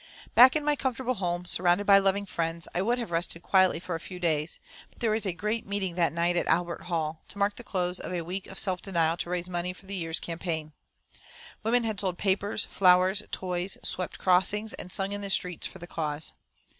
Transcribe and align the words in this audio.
Back 0.33 0.55
in 0.55 0.65
my 0.65 0.75
comfortable 0.75 1.13
home, 1.13 1.45
surrounded 1.45 1.85
by 1.85 1.99
loving 1.99 2.25
friends, 2.25 2.67
I 2.73 2.81
would 2.81 2.97
have 2.97 3.11
rested 3.11 3.43
quietly 3.43 3.79
for 3.79 3.93
a 3.93 3.99
few 3.99 4.19
days, 4.19 4.59
but 4.89 4.97
there 4.99 5.11
was 5.11 5.27
a 5.27 5.31
great 5.31 5.67
meeting 5.67 5.93
that 5.93 6.11
night 6.11 6.35
at 6.35 6.47
Albert 6.47 6.85
Hall, 6.85 7.21
to 7.27 7.37
mark 7.37 7.55
the 7.55 7.63
close 7.63 7.99
of 7.99 8.11
a 8.11 8.23
week 8.23 8.47
of 8.47 8.57
self 8.57 8.81
denial 8.81 9.15
to 9.17 9.29
raise 9.29 9.47
money 9.47 9.73
for 9.73 9.85
the 9.85 9.93
year's 9.93 10.19
campaign. 10.19 10.73
Women 11.61 11.83
had 11.83 11.99
sold 11.99 12.17
papers, 12.17 12.65
flowers, 12.65 13.21
toys, 13.29 13.77
swept 13.83 14.17
crossings, 14.17 14.73
and 14.73 14.91
sung 14.91 15.11
in 15.11 15.21
the 15.21 15.29
streets 15.29 15.67
for 15.67 15.77
the 15.77 15.85
cause. 15.85 16.33